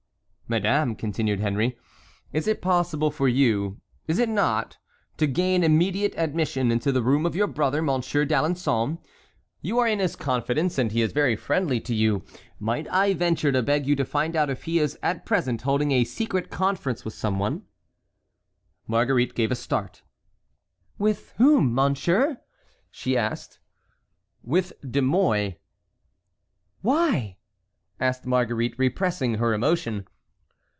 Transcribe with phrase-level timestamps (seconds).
[0.51, 1.77] "Madame," continued Henry,
[2.33, 4.77] "it is possible for you, is it not,
[5.15, 8.97] to gain immediate admission into the room of your brother, Monsieur d'Alençon?
[9.61, 12.23] You are in his confidence and he is very friendly to you;
[12.59, 15.91] might I venture to beg you to find out if he is at present holding
[15.93, 17.63] a secret conference with someone?"
[18.87, 20.03] Marguerite gave a start.
[20.97, 22.41] "With whom, monsieur?"
[22.89, 23.59] she asked.
[24.43, 25.59] "With De Mouy."
[26.81, 27.37] "Why?"
[28.01, 30.09] asked Marguerite, repressing her emotion.